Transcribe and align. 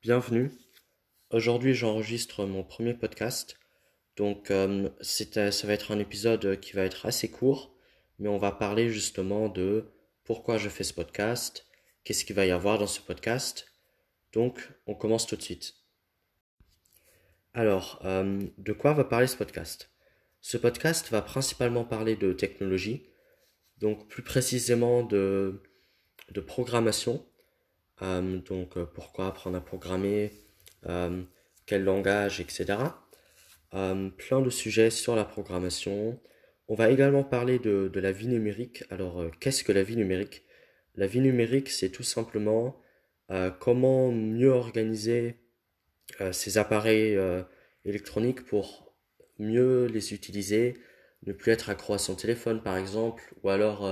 Bienvenue. 0.00 0.52
Aujourd'hui, 1.32 1.74
j'enregistre 1.74 2.46
mon 2.46 2.62
premier 2.62 2.94
podcast. 2.94 3.58
Donc, 4.16 4.52
euh, 4.52 4.88
ça 5.02 5.66
va 5.66 5.72
être 5.72 5.90
un 5.90 5.98
épisode 5.98 6.60
qui 6.60 6.74
va 6.74 6.84
être 6.84 7.04
assez 7.04 7.28
court, 7.28 7.74
mais 8.20 8.28
on 8.28 8.38
va 8.38 8.52
parler 8.52 8.90
justement 8.90 9.48
de 9.48 9.90
pourquoi 10.22 10.56
je 10.56 10.68
fais 10.68 10.84
ce 10.84 10.94
podcast, 10.94 11.66
qu'est-ce 12.04 12.24
qu'il 12.24 12.36
va 12.36 12.46
y 12.46 12.52
avoir 12.52 12.78
dans 12.78 12.86
ce 12.86 13.00
podcast. 13.00 13.72
Donc, 14.32 14.70
on 14.86 14.94
commence 14.94 15.26
tout 15.26 15.34
de 15.34 15.42
suite. 15.42 15.74
Alors, 17.52 18.00
euh, 18.04 18.40
de 18.56 18.72
quoi 18.72 18.92
va 18.92 19.02
parler 19.02 19.26
ce 19.26 19.36
podcast? 19.36 19.90
Ce 20.40 20.56
podcast 20.58 21.10
va 21.10 21.22
principalement 21.22 21.84
parler 21.84 22.14
de 22.14 22.32
technologie, 22.32 23.10
donc 23.78 24.06
plus 24.06 24.22
précisément 24.22 25.02
de 25.02 25.60
programmation. 26.46 27.26
Euh, 28.02 28.38
donc, 28.38 28.76
euh, 28.76 28.84
pourquoi 28.86 29.26
apprendre 29.28 29.56
à 29.56 29.60
programmer, 29.60 30.32
euh, 30.86 31.22
quel 31.66 31.84
langage, 31.84 32.40
etc. 32.40 32.78
Euh, 33.74 34.08
plein 34.10 34.40
de 34.40 34.50
sujets 34.50 34.90
sur 34.90 35.16
la 35.16 35.24
programmation. 35.24 36.20
On 36.68 36.74
va 36.74 36.90
également 36.90 37.24
parler 37.24 37.58
de, 37.58 37.88
de 37.92 38.00
la 38.00 38.12
vie 38.12 38.28
numérique. 38.28 38.84
Alors, 38.90 39.20
euh, 39.20 39.30
qu'est-ce 39.40 39.64
que 39.64 39.72
la 39.72 39.82
vie 39.82 39.96
numérique? 39.96 40.44
La 40.96 41.06
vie 41.06 41.20
numérique, 41.20 41.70
c'est 41.70 41.90
tout 41.90 42.02
simplement 42.02 42.80
euh, 43.30 43.50
comment 43.50 44.10
mieux 44.12 44.50
organiser 44.50 45.36
ces 46.32 46.56
appareils 46.56 47.18
électroniques 47.84 48.46
pour 48.46 48.94
mieux 49.38 49.84
les 49.84 50.14
utiliser, 50.14 50.74
ne 51.26 51.34
plus 51.34 51.52
être 51.52 51.68
accro 51.68 51.92
à 51.92 51.98
son 51.98 52.14
téléphone 52.14 52.62
par 52.62 52.78
exemple, 52.78 53.22
ou 53.42 53.50
alors 53.50 53.86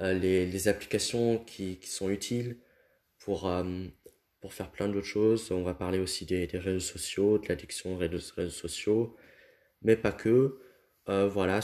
les, 0.00 0.46
les 0.46 0.68
applications 0.68 1.38
qui, 1.38 1.80
qui 1.80 1.88
sont 1.88 2.10
utiles 2.10 2.58
pour, 3.26 3.48
euh, 3.48 3.88
pour 4.40 4.52
faire 4.54 4.70
plein 4.70 4.88
d'autres 4.88 5.04
choses. 5.06 5.50
On 5.50 5.64
va 5.64 5.74
parler 5.74 5.98
aussi 5.98 6.24
des, 6.26 6.46
des 6.46 6.58
réseaux 6.58 6.78
sociaux, 6.78 7.38
de 7.38 7.48
l'addiction 7.48 7.94
aux 7.94 7.98
réseaux, 7.98 8.34
réseaux 8.36 8.50
sociaux, 8.50 9.16
mais 9.82 9.96
pas 9.96 10.12
que. 10.12 10.60
Euh, 11.08 11.28
voilà, 11.28 11.60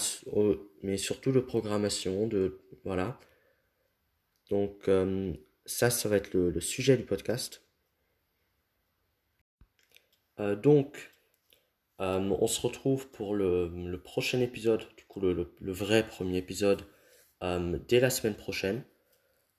mais 0.83 0.97
surtout 0.97 1.31
de 1.33 1.41
programmation, 1.41 2.27
de 2.27 2.61
voilà. 2.85 3.19
Donc 4.51 4.89
euh, 4.89 5.33
ça, 5.65 5.91
ça 5.91 6.09
va 6.09 6.17
être 6.17 6.35
le, 6.35 6.61
sujet 6.61 6.97
du 6.97 7.05
podcast. 7.05 7.63
Donc, 10.39 11.15
on 12.01 12.47
se 12.49 12.61
retrouve 12.61 13.09
pour 13.13 13.37
le, 13.37 13.69
le 13.69 14.03
prochain 14.03 14.41
épisode, 14.41 14.89
du 14.97 15.05
coup 15.05 15.21
le, 15.21 15.55
le- 15.61 15.73
vrai 15.73 16.05
premier 16.05 16.39
épisode, 16.39 16.83
dès 17.41 18.01
la 18.01 18.11
semaine 18.11 18.35
prochaine. 18.35 18.83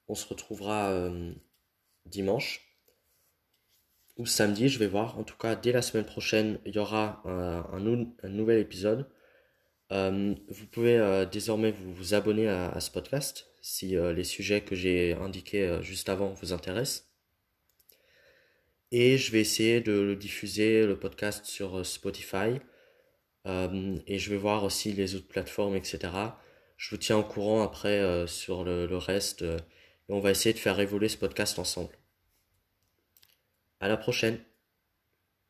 On 0.09 0.15
se 0.15 0.27
retrouvera 0.27 1.09
dimanche 2.13 2.61
ou 4.17 4.25
samedi, 4.25 4.69
je 4.69 4.79
vais 4.79 4.87
voir. 4.87 5.17
En 5.19 5.23
tout 5.23 5.37
cas, 5.37 5.55
dès 5.55 5.71
la 5.71 5.81
semaine 5.81 6.05
prochaine, 6.05 6.59
il 6.65 6.75
y 6.75 6.79
aura 6.79 7.21
un, 7.25 7.65
un 7.75 7.79
nou- 7.79 8.15
un 8.23 8.29
nouvel 8.29 8.59
épisode. 8.59 9.09
Euh, 9.91 10.33
vous 10.49 10.67
pouvez 10.67 10.97
euh, 10.97 11.25
désormais 11.25 11.71
vous, 11.71 12.13
abonner 12.13 12.47
à, 12.49 12.79
ce 12.79 12.89
podcast 12.91 13.47
si 13.61 13.95
euh, 13.95 14.13
les 14.13 14.23
sujets 14.23 14.61
que 14.61 14.75
j'ai 14.75 15.13
indiqués 15.13 15.79
juste 15.81 16.09
avant 16.09 16.29
vous 16.33 16.53
intéressent. 16.53 17.09
Et 18.91 19.17
je 19.17 19.31
vais 19.31 19.41
essayer 19.41 19.81
de 19.81 19.93
le 19.93 20.15
diffuser, 20.15 20.85
le 20.85 20.97
podcast, 20.99 21.45
sur 21.45 21.85
Spotify. 21.85 22.59
Et 24.07 24.19
je 24.19 24.29
vais 24.29 24.37
voir 24.37 24.63
aussi 24.63 24.93
les 24.93 25.15
autres 25.15 25.27
plateformes, 25.27 25.75
etc. 25.75 25.99
Je 26.77 26.89
vous 26.91 26.97
tiens 26.97 27.17
au 27.17 27.23
courant 27.23 27.63
après 27.63 28.25
sur 28.27 28.63
le, 28.63 28.85
le 28.85 28.97
reste. 28.97 29.41
et 29.41 29.57
on 30.09 30.19
va 30.19 30.31
essayer 30.31 30.53
de 30.53 30.59
faire 30.59 30.79
évoluer 30.79 31.09
ce 31.09 31.17
podcast 31.17 31.57
ensemble. 31.59 31.89
À 33.83 33.89
la 33.89 33.97
prochaine. 33.97 34.39